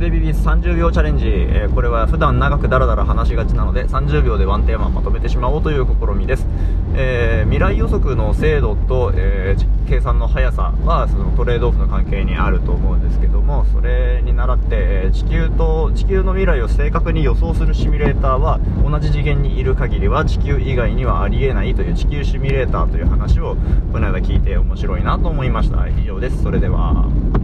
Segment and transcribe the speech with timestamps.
[0.00, 6.46] ベビビス30秒チャレンジ、えーこれは普段長くダラダラ話しがちなので30秒でワンテーマまとめてしまおうという試みです、
[6.94, 23.56] えー未来予測の精度と、えー計算の速さはそのトレードオフの関係にあると思うんですけどもそれに倣って、え地球と地球の未来を正確に予想するシミュレーターは同じ次元にいる限りは地球以外にはありえないという地球シミュレーターという話を
[23.92, 25.88] この間聞いて面白いなと思いました。
[25.88, 26.40] 以上です。
[26.40, 27.39] それでは。